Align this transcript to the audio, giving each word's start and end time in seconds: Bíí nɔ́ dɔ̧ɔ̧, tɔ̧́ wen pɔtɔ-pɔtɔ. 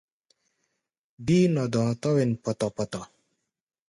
Bíí 1.25 1.45
nɔ́ 1.53 1.65
dɔ̧ɔ̧, 1.71 1.97
tɔ̧́ 2.01 2.15
wen 2.15 2.31
pɔtɔ-pɔtɔ. 2.43 2.99